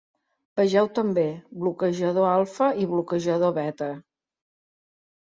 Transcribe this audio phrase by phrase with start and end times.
[0.59, 1.25] "Vegeu també:
[1.65, 3.95] bloquejador alfa i bloquejador beta".